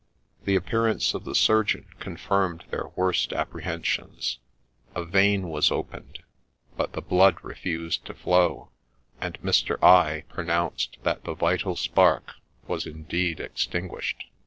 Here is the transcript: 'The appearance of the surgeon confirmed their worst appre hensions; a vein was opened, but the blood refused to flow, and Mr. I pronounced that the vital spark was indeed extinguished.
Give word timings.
'The 0.45 0.55
appearance 0.55 1.13
of 1.13 1.25
the 1.25 1.35
surgeon 1.35 1.85
confirmed 1.99 2.63
their 2.71 2.87
worst 2.95 3.29
appre 3.29 3.61
hensions; 3.61 4.39
a 4.95 5.05
vein 5.05 5.47
was 5.47 5.69
opened, 5.69 6.23
but 6.75 6.93
the 6.93 7.03
blood 7.03 7.37
refused 7.43 8.05
to 8.05 8.15
flow, 8.15 8.71
and 9.21 9.39
Mr. 9.43 9.77
I 9.83 10.23
pronounced 10.27 10.97
that 11.03 11.23
the 11.25 11.35
vital 11.35 11.75
spark 11.75 12.31
was 12.65 12.87
indeed 12.87 13.39
extinguished. 13.39 14.25